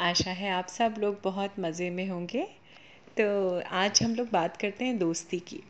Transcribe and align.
आशा 0.00 0.30
है 0.30 0.50
आप 0.50 0.66
सब 0.66 0.94
लोग 0.98 1.20
बहुत 1.24 1.54
मज़े 1.58 1.90
में 1.90 2.08
होंगे। 2.08 2.42
तो 3.16 3.60
आज 3.60 4.02
हम 4.02 4.14
लोग 4.14 4.28
बात 4.32 4.56
करते 4.56 4.84
हैं 4.84 4.98
दोस्ती 4.98 5.38
की। 5.38 5.62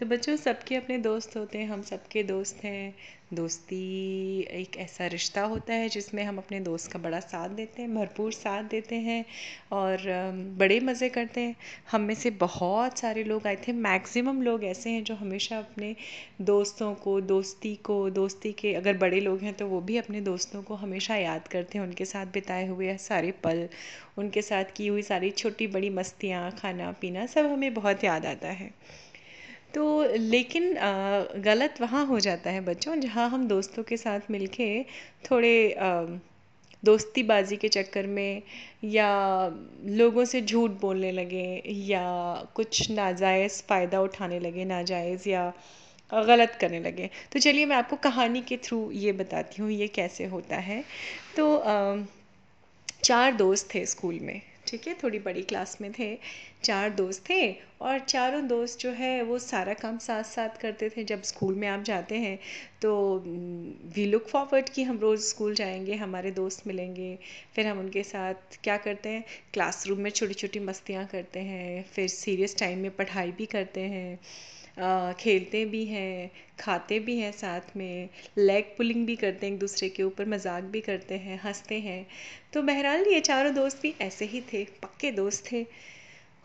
तो 0.00 0.06
बच्चों, 0.06 0.34
सबके 0.36 0.76
अपने 0.76 0.96
दोस्त 0.98 1.36
होते 1.36 1.58
हैं, 1.58 1.66
हम 1.68 1.80
सबके 1.82 2.22
दोस्त 2.22 2.62
हैं। 2.64 2.94
दोस्ती 3.34 4.40
एक 4.50 4.76
ऐसा 4.76 5.06
रिश्ता 5.06 5.42
होता 5.42 5.74
है 5.74 5.88
जिसमें 5.88 6.22
हम 6.24 6.38
अपने 6.38 6.60
दोस्त 6.60 6.90
का 6.92 6.98
बड़ा 6.98 7.18
साथ 7.20 7.48
देते 7.48 7.82
हैं, 7.82 7.94
भरपूर 7.94 8.32
साथ 8.32 8.62
देते 8.64 8.96
हैं 8.96 9.24
और 9.72 9.98
बड़े 10.58 10.78
मज़े 10.80 11.08
करते 11.08 11.40
हैं। 11.40 11.56
हम 11.90 12.00
में 12.00 12.14
से 12.14 12.30
बहुत 12.40 12.98
सारे 12.98 13.24
लोग 13.24 13.46
आए 13.46 13.56
थे 13.56 13.72
मैक्सिमम 13.72 14.40
लोग 14.42 14.64
ऐसे 14.64 14.90
हैं 14.90 15.04
जो 15.04 15.14
हमेशा 15.14 15.58
अपने 15.58 15.94
दोस्तों 16.42 16.94
को, 16.94 17.20
दोस्ती 17.20 17.74
को, 17.84 17.98
दोस्ती 18.10 18.52
के 18.52 18.74
अगर 18.74 18.96
बड़े 18.96 19.20
लोग 19.20 19.40
हैं 19.40 19.54
तो 19.54 19.66
वो 19.66 19.80
भी 19.80 19.96
अपने 19.96 20.20
दोस्तों 20.20 20.62
को 20.62 20.74
हमेशा 20.76 21.16
याद 21.16 21.48
करते 21.48 21.78
हैं। 21.78 21.84
उनके 21.86 22.04
साथ 22.04 22.32
बिताए 22.32 22.66
हुए 22.66 22.96
सारे 22.98 23.30
पल, 23.44 23.68
उनके 24.18 24.42
साथ 24.42 24.74
की 24.76 24.86
हुई 24.86 25.02
सारी 25.02 25.30
छोटी 25.32 25.66
बड़ी 25.66 25.90
मस्तियाँ 25.92 26.50
खाना 26.52 26.90
पीना 26.92 27.26
सब 27.26 27.52
हमें 27.52 27.72
बहुत 27.74 28.04
याद 28.04 28.26
आता 28.26 28.48
है। 28.48 28.70
तो 29.74 30.02
लेकिन 30.16 30.72
गलत 31.42 31.80
वहाँ 31.80 32.04
हो 32.06 32.18
जाता 32.20 32.50
है 32.50 32.60
बच्चों, 32.60 32.96
जहाँ 33.00 33.28
हम 33.30 33.46
दोस्तों 33.48 33.82
के 33.82 33.96
साथ 33.96 34.30
मिलके 34.30 34.82
थोड़े 35.30 35.74
दोस्ती 36.82 37.22
बाजी 37.22 37.56
के 37.56 37.68
चक्कर 37.68 38.06
में 38.06 38.42
या 38.84 39.08
लोगों 39.86 40.24
से 40.24 40.40
झूठ 40.42 40.70
बोलने 40.80 41.10
लगे 41.12 41.62
या 41.66 42.02
कुछ 42.54 42.90
नाजायज़ 42.90 43.62
फ़ायदा 43.62 44.00
उठाने 44.00 44.38
लगे, 44.40 44.64
नाजायज़ 44.64 45.28
या 45.28 45.52
गलत 46.12 46.56
करने 46.60 46.80
लगे। 46.80 47.10
तो 47.32 47.38
चलिए 47.38 47.66
मैं 47.66 47.76
आपको 47.76 47.96
कहानी 48.04 48.40
के 48.42 48.56
थ्रू 48.56 48.90
ये 48.92 49.12
बताती 49.12 49.62
हूँ, 49.62 49.70
ये 49.70 49.88
कैसे 49.88 50.24
होता 50.26 50.56
है। 50.58 50.82
तो 51.36 51.64
चार 53.04 53.32
दोस्त 53.34 53.68
थे 53.74 53.84
स्कूल 53.86 54.18
में। 54.20 54.40
ठीक 54.70 54.86
है, 54.88 54.94
थोड़ी 55.02 55.18
बड़ी 55.18 55.42
क्लास 55.42 55.76
में 55.80 55.90
थे, 55.92 56.16
चार 56.64 56.90
दोस्त 56.90 57.24
थे 57.30 57.52
और 57.82 57.98
चारों 58.00 58.46
दोस्त 58.48 58.80
जो 58.80 58.90
है 58.92 59.22
वो 59.22 59.38
सारा 59.38 59.72
काम 59.74 59.98
साथ 59.98 60.22
साथ 60.24 60.60
करते 60.60 60.88
थे। 60.90 61.04
जब 61.04 61.22
स्कूल 61.22 61.54
में 61.54 61.66
आप 61.68 61.82
जाते 61.82 62.18
हैं 62.18 62.38
तो 62.82 62.92
वी 63.94 64.04
लुक 64.06 64.28
फॉरवर्ड 64.28 64.68
कि 64.68 64.82
हम 64.82 64.98
रोज़ 64.98 65.20
स्कूल 65.22 65.54
जाएँगे, 65.54 65.94
हमारे 65.94 66.30
दोस्त 66.30 66.66
मिलेंगे, 66.66 67.18
फिर 67.54 67.66
हम 67.66 67.78
उनके 67.78 68.02
साथ 68.04 68.58
क्या 68.64 68.76
करते 68.76 69.08
हैं? 69.08 69.24
क्लासरूम 69.54 69.98
में 69.98 70.10
छोटी 70.10 70.34
छोटी 70.34 70.60
मस्तियाँ 70.60 71.06
करते 71.06 71.40
हैं, 71.40 71.82
फिर 71.84 72.08
सीरियस 72.08 72.56
टाइम 72.58 72.78
में 72.78 72.90
पढ़ाई 72.90 73.32
भी 73.32 73.46
करते 73.46 73.80
हैं। 73.80 74.18
खेलते 75.20 75.64
भी 75.64 75.84
हैं, 75.84 76.30
खाते 76.60 76.98
भी 76.98 77.18
हैं 77.18 77.32
साथ 77.32 77.76
में 77.76 78.08
लेग 78.38 78.64
पुलिंग 78.64 79.06
भी 79.06 79.16
करते 79.16 79.46
हैं 79.46 79.54
एक 79.54 79.60
दूसरे 79.60 79.88
के 79.88 80.02
ऊपर, 80.02 80.28
मज़ाक 80.28 80.64
भी 80.64 80.80
करते 80.80 81.14
हैं, 81.14 81.40
हँसते 81.42 81.74
हैं। 81.74 82.06
तो 82.52 82.62
बहरहाल 82.62 83.04
ये 83.06 83.20
चारों 83.20 83.54
दोस्त 83.54 83.82
भी 83.82 83.94
ऐसे 84.00 84.24
ही 84.24 84.40
थे, 84.40 84.64
पक्के 84.64 85.10
दोस्त 85.10 85.52
थे। 85.52 85.66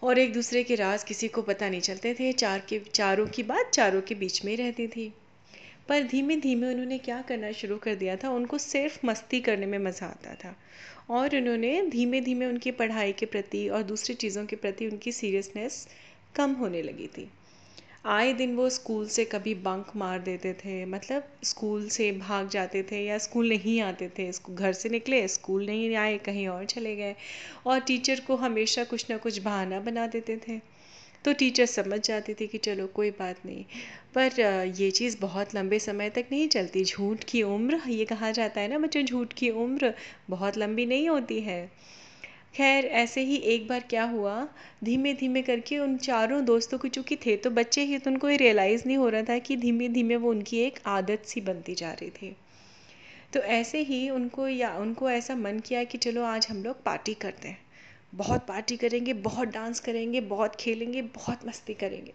और 0.03 0.19
एक 0.19 0.33
दूसरे 0.33 0.63
के 0.63 0.75
राज 0.75 1.03
किसी 1.03 1.27
को 1.27 1.41
पता 1.41 1.69
नहीं 1.69 1.81
चलते 1.81 2.13
थे, 2.13 2.33
चार 2.33 2.59
के, 2.59 2.79
चारों 2.79 3.27
की 3.27 3.43
बात 3.43 3.69
चारों 3.69 4.01
के 4.01 4.15
बीच 4.15 4.45
में 4.45 4.51
ही 4.51 4.57
रहती 4.57 4.87
थी। 4.87 5.13
पर 5.89 6.03
धीमे 6.03 6.35
धीमे 6.35 6.67
उन्होंने 6.67 6.97
क्या 6.97 7.21
करना 7.21 7.51
शुरू 7.51 7.77
कर 7.77 7.95
दिया 7.95 8.15
था, 8.15 8.29
उनको 8.29 8.57
सिर्फ़ 8.57 8.99
मस्ती 9.05 9.39
करने 9.39 9.65
में 9.65 9.79
मज़ा 9.79 10.07
आता 10.07 10.35
था। 10.35 10.55
और 11.09 11.35
उन्होंने 11.35 11.87
धीमे 11.89 12.21
धीमे 12.21 12.45
उनकी 12.45 12.71
पढ़ाई 12.71 13.13
के 13.13 13.25
प्रति 13.25 13.69
और 13.69 13.83
दूसरी 13.83 14.15
चीज़ों 14.15 14.45
के 14.45 14.55
प्रति 14.55 14.87
उनकी 14.87 15.11
सीरियसनेस 15.11 15.87
कम 16.35 16.51
होने 16.51 16.81
लगी 16.81 17.07
थी। 17.07 17.29
आए 18.05 18.33
दिन 18.33 18.55
वो 18.55 18.67
स्कूल 18.69 19.07
से 19.07 19.23
कभी 19.25 19.53
बंक 19.55 19.91
मार 19.95 20.19
देते 20.19 20.53
थे 20.53 20.73
मतलब 20.85 21.27
स्कूल 21.43 21.87
से 21.89 22.11
भाग 22.11 22.49
जाते 22.49 22.83
थे 22.83 22.99
या 23.05 23.17
स्कूल 23.17 23.49
नहीं 23.49 23.79
आते 23.81 24.09
थे 24.19 24.29
घर 24.51 24.73
से 24.73 24.89
निकले, 24.89 25.27
स्कूल 25.27 25.65
नहीं 25.65 25.95
आए, 25.95 26.17
कहीं 26.17 26.47
और 26.47 26.65
चले 26.65 26.95
गए 26.95 27.15
और 27.65 27.79
टीचर 27.79 28.19
को 28.19 28.35
हमेशा 28.35 28.83
कुछ 28.83 29.05
ना 29.09 29.17
कुछ 29.17 29.39
बहाना 29.39 29.79
बना 29.79 30.05
देते 30.07 30.37
थे। 30.37 30.59
तो 31.25 31.33
टीचर 31.33 31.65
समझ 31.65 31.99
जाती 31.99 32.33
थी 32.33 32.47
कि 32.47 32.57
चलो 32.57 32.87
कोई 32.87 33.11
बात 33.11 33.45
नहीं, 33.45 33.63
पर 34.15 34.39
ये 34.77 34.91
चीज़ 34.91 35.17
बहुत 35.21 35.55
लंबे 35.55 35.79
समय 35.79 36.09
तक 36.09 36.25
नहीं 36.31 36.47
चलती। 36.47 36.83
झूठ 36.83 37.23
की 37.23 37.43
उम्र, 37.43 37.81
ये 37.87 38.05
कहा 38.05 38.31
जाता 38.31 38.61
है 38.61 38.67
ना 38.67 38.79
बच्चों, 38.79 39.03
झूठ 39.03 39.33
की 39.33 39.49
उम्र 39.49 39.93
बहुत 40.29 40.57
लंबी 40.57 40.85
नहीं 40.85 41.09
होती 41.09 41.39
है। 41.41 41.59
खैर, 42.55 42.85
ऐसे 42.85 43.21
ही 43.21 43.35
एक 43.35 43.67
बार 43.67 43.79
क्या 43.79 44.03
हुआ? 44.03 44.47
धीमे 44.83 45.13
धीमे 45.13 45.41
करके 45.41 45.79
उन 45.79 45.97
चारों 45.97 46.45
दोस्तों 46.45 46.77
को, 46.77 46.87
चूँकि 46.87 47.15
थे 47.15 47.37
तो 47.37 47.49
बच्चे 47.49 47.81
ही 47.81 47.97
तो 47.97 48.11
उनको 48.11 48.29
ये 48.29 48.37
रियलाइज़ 48.37 48.83
नहीं 48.85 48.97
हो 48.97 49.09
रहा 49.09 49.21
था 49.21 49.37
कि 49.37 49.57
धीमे 49.57 49.89
धीमे 49.89 50.15
वो 50.15 50.29
उनकी 50.29 50.57
एक 50.57 50.79
आदत 50.85 51.23
सी 51.25 51.41
बनती 51.41 51.75
जा 51.75 51.91
रही 51.91 52.09
थी। 52.09 52.35
तो 53.33 53.39
ऐसे 53.39 53.79
ही 53.79 54.09
उनको 54.09 54.47
या, 54.47 54.77
उनको 54.77 55.09
ऐसा 55.09 55.35
मन 55.35 55.59
किया 55.59 55.83
कि 55.83 55.97
चलो 55.97 56.23
आज 56.23 56.47
हम 56.47 56.63
लोग 56.63 56.83
पार्टी 56.83 57.13
करते 57.13 57.47
हैं। 57.47 57.57
बहुत 58.15 58.47
पार्टी 58.47 58.77
करेंगे, 58.77 59.13
बहुत 59.13 59.47
डांस 59.47 59.79
करेंगे, 59.79 60.21
बहुत 60.21 60.55
खेलेंगे, 60.55 61.01
बहुत 61.01 61.47
मस्ती 61.47 61.73
करेंगे। 61.73 62.13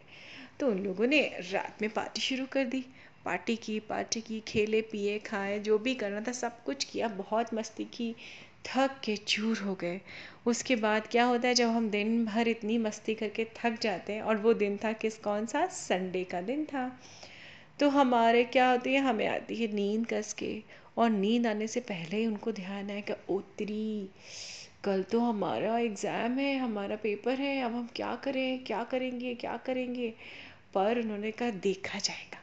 तो 0.60 0.68
उन 0.68 0.78
लोगों 0.78 1.06
ने 1.06 1.20
रात 1.52 1.82
में 1.82 1.90
पार्टी 1.90 2.20
शुरू 2.20 2.46
कर 2.46 2.64
दी। 2.64 2.84
पार्टी 3.24 3.56
की 3.56 3.80
पार्टी 3.80 4.20
की, 4.20 4.42
खेले, 4.48 4.80
पिए, 4.82 5.18
खाए, 5.18 5.58
जो 5.58 5.78
भी 5.78 5.94
करना 5.94 6.20
था, 6.20 6.32
सब 6.32 6.64
कुछ 6.64 6.84
किया, 6.84 7.08
बहुत 7.08 7.54
मस्ती 7.54 7.84
की 7.84 8.14
थक 8.66 8.90
के 9.04 9.16
चूर 9.16 9.58
हो 9.58 9.74
गए। 9.74 10.00
उसके 10.46 10.76
बाद 10.76 11.06
क्या 11.06 11.24
होता 11.24 11.48
है, 11.48 11.54
जब 11.54 11.68
हम 11.68 11.90
दिन 11.90 12.24
भर 12.24 12.48
इतनी 12.48 12.78
मस्ती 12.78 13.14
करके 13.14 13.44
थक 13.44 13.80
जाते 13.80 14.12
हैं, 14.12 14.22
और 14.22 14.36
वो 14.36 14.54
दिन 14.54 14.76
था 14.76 14.92
किस, 14.92 15.18
कौन 15.18 15.46
सा? 15.46 15.66
संडे 15.66 16.24
का 16.24 16.40
दिन 16.40 16.64
था। 16.64 17.00
तो 17.80 17.88
हमारे 17.88 18.44
क्या 18.44 18.70
होती 18.70 18.94
है, 18.94 19.00
हमें 19.00 19.26
आती 19.26 19.56
है 19.56 19.72
नींद 19.72 20.06
कस 20.06 20.32
के 20.32 20.62
और 20.98 21.10
नींद 21.10 21.46
आने 21.46 21.66
से 21.66 21.80
पहले 21.80 22.16
ही 22.16 22.26
उनको 22.26 22.52
ध्यान 22.52 22.90
है 22.90 23.02
कि, 23.02 23.12
ओतरी, 23.30 24.10
कल 24.84 25.02
तो 25.02 25.20
हमारा 25.20 25.78
एग्ज़ाम 25.78 26.38
है, 26.38 26.58
हमारा 26.58 26.96
पेपर 26.96 27.34
है, 27.34 27.62
अब 27.62 27.74
हम 27.74 27.88
क्या 27.96 28.16
करें, 28.16 28.64
क्या 28.64 28.84
करेंगे 28.84 29.34
क्या 29.34 29.56
करेंगे? 29.56 30.14
पर 30.74 30.98
उन्होंने 30.98 31.30
कहा, 31.30 31.50
देखा 31.50 31.98
जाएगा। 31.98 32.38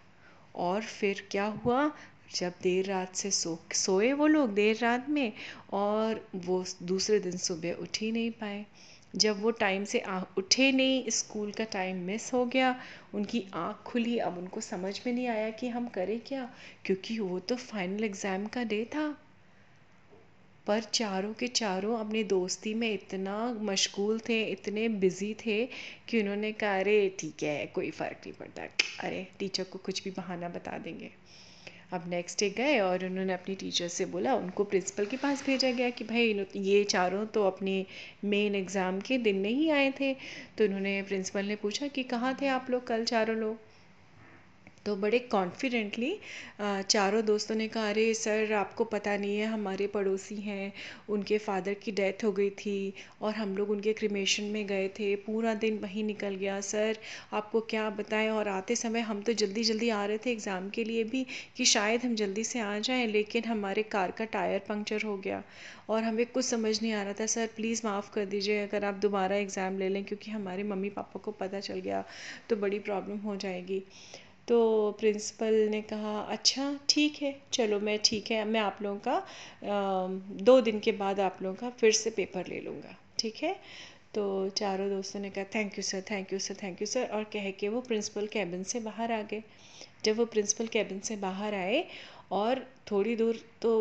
और 0.56 0.82
फिर 0.82 1.28
क्या 1.32 1.46
हुआ? 1.46 1.92
जब 2.36 2.54
देर 2.62 2.86
रात 2.86 3.16
से 3.16 3.32
सो, 3.32 3.60
सोए 3.74 4.14
वो 4.14 4.28
लोग 4.28 4.54
देर 4.54 4.78
रात 4.78 5.10
में 5.10 5.34
और 5.72 6.30
वो 6.36 6.66
दूसरे 6.84 7.20
दिन 7.20 7.38
सुबह 7.38 7.72
उठ 7.72 7.98
ही 8.02 8.12
नहीं 8.12 8.32
पाए। 8.32 8.66
जब 9.16 9.42
वो 9.42 9.52
टाइम 9.52 9.84
से 9.84 10.00
आ, 10.00 10.24
उठे 10.38 10.72
नहीं 10.72 11.10
स्कूल 11.10 11.52
का 11.52 11.64
टाइम 11.64 11.98
मिस 11.98 12.34
हो 12.34 12.46
गया, 12.46 12.82
उनकी 13.14 13.48
आँख 13.54 13.76
खुली। 13.76 14.18
अब 14.18 14.38
उनको 14.38 14.62
समझ 14.62 15.02
में 15.08 15.14
नहीं 15.14 15.28
आया 15.28 15.50
कि 15.50 15.68
हम 15.68 15.88
करें 15.88 16.20
क्या, 16.20 16.54
क्योंकि 16.86 17.20
वो 17.20 17.40
तो 17.40 17.56
फाइनल 17.56 18.04
एग्ज़ाम 18.04 18.46
का 18.46 18.64
डे 18.64 18.86
था। 18.86 19.18
पर 20.68 20.82
चारों 20.82 21.34
के 21.34 21.48
चारों 21.48 22.00
अपनी 22.00 22.24
दोस्ती 22.24 22.74
में 22.74 22.94
इतना 22.94 23.54
मशगूल 23.54 24.20
थे, 24.20 24.44
इतने 24.44 24.90
बिज़ी 24.90 25.34
थे 25.34 25.70
कि 26.08 26.22
उन्होंने 26.22 26.52
कहा, 26.52 26.80
अरे, 26.80 27.16
ठीक 27.20 27.44
है, 27.44 27.66
कोई 27.66 27.92
फ़र्क 27.92 28.18
नहीं 28.18 28.34
पड़ता। 28.34 28.64
अरे 29.00 29.28
टीचर 29.40 29.64
को 29.64 29.80
कुछ 29.80 30.04
भी 30.04 30.12
बहाना 30.12 30.50
बता 30.50 30.78
देंगे। 30.78 31.12
अब 31.90 32.04
नेक्स्ट 32.10 32.40
डे 32.40 32.50
गए 32.50 32.80
और 32.80 33.06
उन्होंने 33.06 33.34
अपनी 33.34 33.56
टीचर 33.56 33.88
से 33.88 34.06
बोला, 34.06 34.34
उनको 34.36 34.64
प्रिंसिपल 34.64 35.06
के 35.06 35.18
पास 35.18 35.44
भेजा 35.46 35.72
गया 35.72 35.90
कि 35.90 36.04
भाई 36.04 36.46
ये 36.58 36.84
चारों 36.86 37.26
तो 37.28 37.44
अपने 37.44 37.86
मेन 38.26 38.56
एग्ज़ाम 38.56 39.00
के 39.02 39.18
दिन 39.20 39.40
नहीं 39.42 39.72
आए 39.72 39.92
थे। 40.00 40.14
तो 40.58 40.66
उन्होंने 40.66 41.02
प्रिंसिपल 41.04 41.46
ने 41.46 41.56
पूछा 41.56 41.88
कि 41.88 42.04
कहाँ 42.06 42.36
थे 42.42 42.48
आप 42.50 42.70
लोग 42.70 42.86
कल 42.88 43.06
चारों 43.06 43.38
लोग? 43.38 43.58
तो 44.88 44.96
बड़े 44.96 45.18
कॉन्फिडेंटली 45.22 46.14
चारों 46.62 47.24
दोस्तों 47.26 47.56
ने 47.56 47.68
कहा, 47.68 47.90
अरे, 47.90 48.14
सर, 48.14 48.54
आपको 48.54 48.84
पता 48.86 49.16
नहीं 49.18 49.38
है, 49.38 49.46
हमारे 49.46 49.88
पड़ोसी 49.88 50.36
हैं, 50.42 50.72
उनके 51.10 51.38
फादर 51.38 51.74
की 51.74 51.92
डेथ 51.92 52.24
हो 52.24 52.32
गई 52.32 52.50
थी 52.58 52.94
और 53.22 53.34
हम 53.34 53.56
लोग 53.58 53.70
उनके 53.70 53.94
क्रिमेशन 53.94 54.44
में 54.46 54.66
गए 54.68 54.88
थे, 54.90 55.16
पूरा 55.18 55.54
दिन 55.56 55.78
वहीं 55.78 56.04
निकल 56.04 56.36
गया। 56.36 56.60
सर, 56.62 56.98
आपको 57.34 57.62
क्या 57.70 57.90
बताएँ? 57.90 58.30
और 58.30 58.48
आते 58.48 58.76
समय 58.76 59.00
हम 59.02 59.22
तो 59.22 59.34
जल्दी 59.34 59.64
जल्दी 59.64 59.90
आ 59.90 60.06
रहे 60.06 60.18
थे 60.18 60.32
एग्ज़ाम 60.32 60.70
के 60.70 60.84
लिए 60.84 61.04
भी 61.06 61.26
कि 61.58 61.66
शायद 61.66 62.06
हम 62.06 62.16
जल्दी 62.16 62.44
से 62.44 62.60
आ 62.60 62.78
जाएँ, 62.80 63.08
लेकिन 63.08 63.44
हमारे 63.46 63.84
कार 63.86 64.12
का 64.12 64.26
टायर 64.28 64.60
पंक्चर 64.70 65.06
हो 65.06 65.18
गया 65.18 65.44
और 65.90 66.04
हमें 66.04 66.26
कुछ 66.28 66.46
समझ 66.46 66.82
नहीं 66.82 66.94
आ 66.94 67.04
रहा 67.04 67.14
था। 67.20 67.26
सर 67.28 67.50
प्लीज़ 67.56 67.82
माफ़ 67.86 68.12
कर 68.14 68.26
दीजिए, 68.28 68.62
अगर 68.64 68.86
आप 68.86 68.96
दोबारा 69.02 69.36
एग्ज़ाम 69.38 69.78
ले 69.80 69.90
लें, 69.90 70.04
क्योंकि 70.04 70.32
हमारे 70.32 70.64
मम्मी 70.66 70.90
पापा 70.92 71.20
को 71.20 71.32
पता 71.34 71.60
चल 71.60 71.80
गया 71.82 72.04
तो 72.50 72.56
बड़ी 72.56 72.80
प्रॉब्लम 72.82 73.18
हो 73.20 73.36
जाएगी। 73.38 73.84
तो 74.48 74.92
प्रिंसिपल 75.00 75.54
ने 75.72 75.82
कहा 75.82 76.20
अच्छा 76.32 76.74
ठीक 76.90 77.22
है, 77.22 77.36
चलो 77.54 77.80
मैं 77.80 77.98
ठीक 78.06 78.32
है, 78.32 78.44
मैं 78.46 78.60
आप 78.60 78.78
लोगों 78.82 79.00
का 79.08 80.18
दो 80.44 80.60
दिन 80.62 80.80
के 80.80 80.92
बाद 80.94 81.20
आप 81.20 81.42
लोगों 81.42 81.56
का 81.56 81.70
फिर 81.80 81.92
से 81.94 82.10
पेपर 82.10 82.48
ले 82.48 82.60
लूँगा, 82.62 82.96
ठीक 83.20 83.44
है? 83.44 83.56
तो 84.16 84.28
चारों 84.50 84.90
दोस्तों 84.90 85.20
ने 85.20 85.30
कहा 85.30 85.44
thank 85.56 85.78
you 85.78 85.84
sir 85.84 86.02
thank 86.12 86.34
you 86.34 86.40
sir 86.40 86.56
thank 86.64 86.82
you 86.82 86.88
sir 86.88 87.10
और 87.14 87.24
कह 87.34 87.50
के 87.52 87.70
वो 87.70 87.82
प्रिंसिपल 87.82 88.28
कैबिन 88.28 88.64
से 88.64 88.80
बाहर 88.80 89.12
आ 89.12 89.22
गए। 89.22 89.44
जब 90.06 90.18
वो 90.18 90.26
प्रिंसिपल 90.28 90.68
कैबिन 90.68 91.00
से 91.00 91.16
बाहर 91.18 91.54
आए 91.56 91.84
और 92.32 92.66
थोड़ी 92.92 93.16
दूर 93.16 93.40
तो 93.62 93.74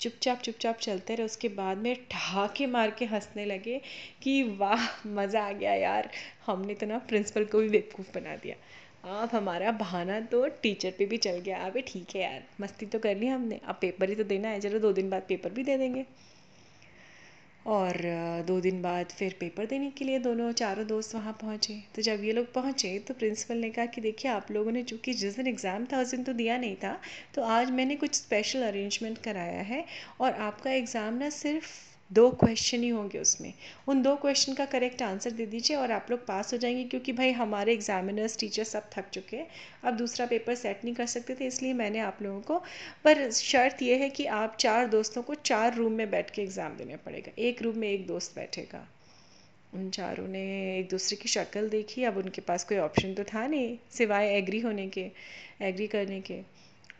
चुपचाप 0.00 0.40
चुपचाप 0.40 0.78
चलते 0.78 1.14
रहे, 1.14 1.24
उसके 1.24 1.48
बाद 1.50 1.78
में 1.78 1.96
ठहाके 2.10 2.66
मार 2.66 2.90
के 2.90 3.04
हंसने 3.04 3.44
लगे 3.46 3.80
कि, 4.22 4.42
वाह, 4.42 4.86
मज़ा 5.08 5.42
आ 5.42 5.52
गया 5.52 5.74
यार, 5.74 6.10
हमने 6.46 6.74
तो 6.74 6.86
ना 6.86 6.98
प्रिंसिपल 7.08 7.44
को 7.44 7.58
भी 7.58 7.68
बेवकूफ़ 7.68 8.12
बना 8.14 8.36
दिया। 8.36 8.56
अब 9.04 9.28
हमारा 9.32 9.70
बहाना 9.72 10.20
तो 10.32 10.46
टीचर 10.62 10.90
पे 10.98 11.06
भी 11.06 11.16
चल 11.18 11.38
गया। 11.38 11.58
अबे 11.66 11.80
ठीक 11.86 12.14
है 12.16 12.22
यार, 12.22 12.42
मस्ती 12.60 12.86
तो 12.86 12.98
कर 12.98 13.16
ली 13.16 13.26
हमने। 13.26 13.60
अब 13.64 13.78
पेपर 13.80 14.08
ही 14.08 14.14
तो 14.14 14.24
देना 14.24 14.48
है, 14.48 14.60
चलो 14.60 14.78
दो 14.78 14.92
दिन 14.92 15.10
बाद 15.10 15.22
पेपर 15.28 15.50
भी 15.50 15.64
दे 15.64 15.76
देंगे। 15.78 16.04
और 17.66 17.96
दो 18.46 18.60
दिन 18.60 18.80
बाद 18.82 19.06
फिर 19.08 19.34
पेपर 19.40 19.66
देने 19.66 19.90
के 19.90 20.04
लिए 20.04 20.18
दोनों 20.18 20.50
चारों 20.52 20.86
दोस्त 20.86 21.14
वहाँ 21.14 21.32
पहुँचे। 21.40 21.74
तो 21.96 22.02
जब 22.02 22.24
ये 22.24 22.32
लोग 22.32 22.52
पहुँचे 22.54 22.98
तो 22.98 23.14
प्रिंसिपल 23.14 23.56
ने 23.56 23.70
कहा 23.70 23.86
कि 23.86 24.00
देखिए, 24.00 24.30
आप 24.30 24.50
लोगों 24.50 24.72
ने 24.72 24.82
चूँकि 24.82 25.12
जिस 25.14 25.36
दिन 25.36 25.46
एग्ज़ाम 25.46 25.86
था, 25.92 26.00
उस 26.00 26.10
दिन 26.10 26.24
तो 26.24 26.32
दिया 26.32 26.56
नहीं 26.58 26.76
था। 26.76 26.98
तो 27.34 27.42
आज 27.44 27.70
मैंने 27.70 27.96
कुछ 27.96 28.14
स्पेशल 28.14 28.62
अरेंजमेंट 28.62 29.18
कराया 29.18 29.62
है। 29.62 29.84
और 30.20 30.32
आपका 30.32 30.70
एग्ज़ाम 30.72 31.14
ना 31.14 31.28
सिर्फ़ 31.30 31.70
दो 32.12 32.30
क्वेश्चन 32.30 32.82
ही 32.82 32.88
होंगे 32.88 33.18
उसमें। 33.18 33.52
उन 33.88 34.02
दो 34.02 34.14
क्वेश्चन 34.16 34.54
का 34.54 34.64
करेक्ट 34.64 35.02
आंसर 35.02 35.30
दे 35.30 35.46
दीजिए 35.46 35.76
और 35.76 35.92
आप 35.92 36.06
लोग 36.10 36.26
पास 36.26 36.52
हो 36.52 36.58
जाएँगे 36.58 36.84
क्योंकि 36.84 37.12
भाई 37.12 37.30
हमारे 37.32 37.72
एग्जामिनर्स 37.72 38.38
टीचर 38.38 38.64
सब 38.64 38.88
थक 38.92 39.08
चुके 39.12 39.36
हैं। 39.36 39.46
अब 39.84 39.96
दूसरा 39.96 40.26
पेपर 40.26 40.54
सेट 40.54 40.84
नहीं 40.84 40.94
कर 40.94 41.06
सकते 41.06 41.34
थे, 41.34 41.46
इसलिए 41.46 41.72
मैंने 41.72 41.98
आप 41.98 42.18
लोगों 42.22 42.40
को 42.40 42.58
पर 43.04 43.30
शर्त 43.30 43.82
यह 43.82 43.98
है 43.98 44.08
कि 44.10 44.24
आप 44.24 44.56
चार 44.60 44.86
दोस्तों 44.86 45.22
को 45.22 45.34
चार 45.34 45.74
रूम 45.74 45.92
में 45.92 46.10
बैठ 46.10 46.30
के 46.30 46.42
एग्ज़ाम 46.42 46.76
देने 46.76 46.96
पड़ेगा। 46.96 47.32
एक 47.38 47.62
रूम 47.62 47.78
में 47.78 47.88
एक 47.88 48.06
दोस्त 48.06 48.34
बैठेगा। 48.36 48.86
उन 49.74 49.88
चारों 49.90 50.26
ने 50.28 50.42
एक 50.78 50.88
दूसरे 50.88 51.16
की 51.16 51.28
शक्ल 51.28 51.68
देखी। 51.68 52.04
अब 52.04 52.16
उनके 52.16 52.40
पास 52.40 52.64
कोई 52.64 52.78
ऑप्शन 52.78 53.14
तो 53.14 53.24
था 53.24 53.46
नहीं, 53.46 53.76
सिवाय 53.90 54.28
एग्री 54.28 54.60
होने 54.60 54.86
के 54.88 55.06
एग्री 55.62 55.86
करने 55.86 56.20
के। 56.20 56.40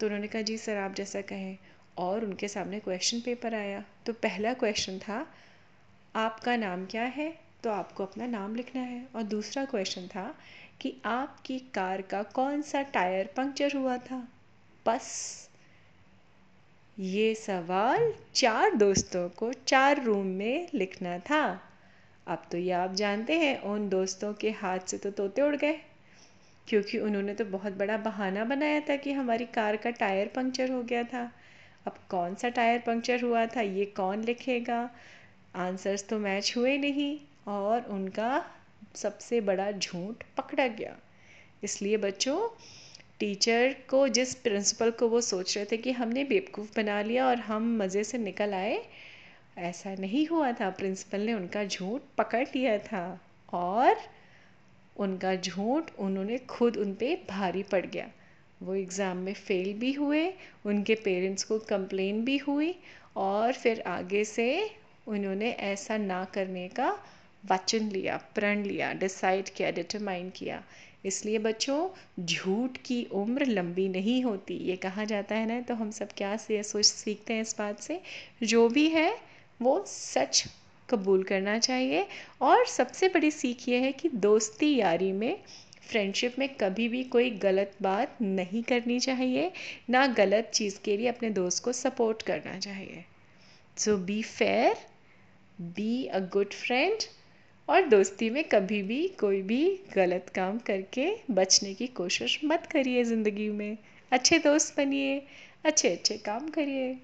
तो 0.01 0.07
उन्होंने 0.07 0.27
कहा, 0.27 0.43
जी 0.43 0.57
सर, 0.57 0.77
आप 0.77 0.95
जैसा 0.95 1.21
कहें। 1.21 1.57
और 1.99 2.25
उनके 2.25 2.49
सामने 2.49 2.81
क्वेश्चन 2.81 3.21
पेपर 3.21 3.55
आया। 3.55 3.85
तो 4.07 4.13
पहला 4.13 4.53
क्वेश्चन 4.53 4.99
था, 4.99 5.35
आपका 6.17 6.57
नाम 6.57 6.87
क्या 6.87 7.03
है? 7.03 7.39
तो 7.65 7.71
आपको 7.71 8.07
अपना 8.07 8.27
नाम 8.27 8.55
लिखना 8.55 8.83
है। 8.83 9.09
और 9.17 9.23
दूसरा 9.23 9.65
क्वेश्चन 9.65 10.07
था 10.07 10.35
कि 10.81 10.97
आपकी 11.05 11.59
कार 11.59 12.03
का 12.03 12.23
कौन 12.23 12.63
सा 12.63 12.83
टायर 12.83 13.27
पंक्चर 13.27 13.77
हुआ 13.77 13.97
था? 13.97 14.29
बस। 14.87 15.39
ये 16.99 17.35
सवाल 17.35 18.15
चार 18.35 18.75
दोस्तों 18.75 19.29
को 19.29 19.53
चार 19.53 20.05
रूम 20.05 20.27
में 20.27 20.69
लिखना 20.75 21.19
था। 21.19 21.61
अब 22.27 22.47
तो 22.53 22.59
ये 22.59 22.73
आप 22.73 22.95
जानते 22.95 23.39
हैं, 23.39 23.61
उन 23.61 23.89
दोस्तों 23.89 24.35
के 24.35 24.51
हाथ 24.51 24.79
से 24.79 24.99
तो 24.99 25.11
तोते 25.11 25.43
उड़ 25.43 25.57
गए। 25.57 25.81
क्योंकि 26.69 26.99
उन्होंने 26.99 27.35
तो 27.35 27.45
बहुत 27.45 27.73
बड़ा 27.73 27.97
बहाना 27.97 28.45
बनाया 28.45 28.81
था 28.81 28.97
कि 28.97 29.13
हमारी 29.13 29.45
कार 29.45 29.77
का 29.77 29.91
टायर 29.91 30.27
पंक्चर 30.27 30.71
हो 30.71 30.83
गया 30.83 31.03
था। 31.03 31.33
अब 31.87 31.95
कौन 32.11 32.35
सा 32.35 32.49
टायर 32.49 32.79
पंक्चर 32.79 33.23
हुआ 33.23 33.47
था, 33.47 33.61
ये 33.61 33.85
कौन 33.85 34.23
लिखेगा? 34.23 34.91
आंसर्स 35.57 36.09
तो 36.09 36.19
मैच 36.19 36.55
हुए 36.57 36.77
नहीं 36.79 37.19
और 37.49 37.83
उनका 37.83 38.45
सबसे 38.95 39.41
बड़ा 39.41 39.71
झूठ 39.73 40.25
पकड़ा 40.37 40.67
गया। 40.67 40.97
इसलिए 41.65 41.97
बच्चों 41.97 42.49
टीचर 43.19 43.75
को, 43.89 44.09
जिस 44.09 44.35
प्रिंसिपल 44.35 44.91
को 44.91 45.09
वो 45.09 45.21
सोच 45.21 45.57
रहे 45.57 45.67
थे 45.67 45.77
कि 45.77 45.93
हमने 45.93 46.25
बेवकूफ़ 46.25 46.71
बना 46.77 47.03
लिया 47.03 47.27
और 47.27 47.37
हम 47.37 47.77
मज़े 47.79 48.05
से 48.05 48.19
निकल 48.19 48.55
आए, 48.55 48.83
ऐसा 49.59 49.95
नहीं 49.95 50.27
हुआ 50.27 50.53
था। 50.53 50.71
प्रिंसिपल 50.71 51.21
ने 51.21 51.35
उनका 51.35 51.65
झूठ 51.65 52.03
पकड़ 52.19 52.47
लिया 52.57 52.79
था 52.79 53.21
और 53.53 53.97
उनका 54.97 55.35
झूठ 55.35 55.91
उन्होंने 55.99 56.39
खुद 56.39 56.77
उन 56.77 56.95
पर 56.95 57.27
भारी 57.31 57.63
पड़ 57.63 57.87
गया। 57.87 58.09
वो 58.63 58.75
एग्ज़ाम 58.75 59.17
में 59.17 59.35
फ़ेल 59.35 59.73
भी 59.75 59.93
हुए, 59.93 60.27
उनके 60.67 60.95
पेरेंट्स 60.95 61.45
को 61.45 61.59
कंप्लेन 61.59 62.25
भी 62.25 62.37
हुई 62.39 62.75
और 63.17 63.53
फिर 63.53 63.81
आगे 63.81 64.25
से 64.25 64.71
उन्होंने 65.07 65.51
ऐसा 65.51 65.97
ना 65.97 66.25
करने 66.25 66.69
का 66.69 66.93
वचन 67.51 67.89
लिया, 67.89 68.17
प्रण 68.35 68.63
लिया 68.63 68.93
डिसाइड 68.93 69.49
किया 69.49 69.71
डिटरमाइन 69.71 70.31
किया। 70.31 70.63
इसलिए 71.05 71.39
बच्चों, 71.39 71.89
झूठ 72.25 72.77
की 72.77 73.05
उम्र 73.13 73.47
लंबी 73.47 73.89
नहीं 73.89 74.23
होती। 74.25 74.55
ये 74.55 74.77
कहा 74.77 75.05
जाता 75.05 75.35
है 75.35 75.47
ना 75.47 75.61
तो 75.61 75.75
हम 75.75 75.91
सब 75.91 76.09
क्या 76.17 76.37
से 76.37 76.63
सोच, 76.63 76.85
सीखते 76.85 77.35
हैं 77.35 77.43
इस 77.43 77.55
बात 77.59 77.81
से? 77.81 78.01
जो 78.43 78.69
भी 78.69 78.89
है, 78.89 79.19
वो 79.63 79.85
सच 79.87 80.45
कबूल 80.89 81.23
करना 81.23 81.59
चाहिए। 81.59 82.07
और 82.41 82.67
सबसे 82.67 83.09
बड़ी 83.09 83.31
सीख 83.31 83.69
ये 83.69 83.79
है 83.79 83.93
कि 83.93 84.09
दोस्ती 84.09 84.75
यारी 84.77 85.13
में 85.13 85.39
फ्रेंडशिप 85.93 86.39
में 86.39 86.49
कभी 86.55 86.89
भी 86.89 87.03
कोई 87.05 87.31
गलत 87.31 87.77
बात 87.83 88.17
नहीं 88.23 88.63
करनी 88.63 89.01
चाहिए, 89.01 89.51
ना 89.91 90.07
गलत 90.07 90.51
चीज़ 90.55 90.79
के 90.85 90.97
लिए 90.97 91.09
अपने 91.09 91.31
दोस्त 91.31 91.65
को 91.65 91.73
सपोर्ट 91.73 92.23
करना 92.23 92.59
चाहिए। 92.59 93.05
So 93.77 93.97
be 93.97 94.23
fair 94.23 94.75
be 95.61 96.07
a 96.07 96.19
good 96.33 96.53
friend 96.53 97.03
और 97.69 97.87
दोस्ती 97.87 98.31
में 98.31 98.43
कभी 98.45 98.83
भी 98.83 99.07
कोई 99.21 99.43
भी 99.43 99.81
गलत 99.95 100.33
काम 100.35 100.59
करके 100.59 101.07
बचने 101.31 101.75
की 101.75 101.87
कोशिश 101.87 102.39
मत 102.45 102.67
करिए 102.67 103.05
ज़िंदगी 103.05 103.49
में। 103.49 103.77
अच्छे 104.13 104.39
दोस्त 104.39 104.77
बनिए, 104.77 105.23
अच्छे 105.65 105.89
अच्छे 105.89 106.17
काम 106.19 106.49
करिए। 106.49 106.95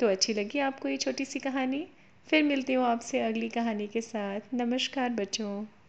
तो 0.00 0.06
अच्छी 0.06 0.34
लगी 0.34 0.58
आपको 0.58 0.88
ये 0.88 0.96
छोटी 0.96 1.24
सी 1.24 1.38
कहानी। 1.38 1.86
फिर 2.28 2.42
मिलती 2.42 2.72
हूँ 2.72 2.84
आपसे 2.84 3.20
अगली 3.20 3.48
कहानी 3.48 3.86
के 3.86 4.00
साथ। 4.00 4.54
नमस्कार 4.54 5.10
बच्चों। 5.10 5.81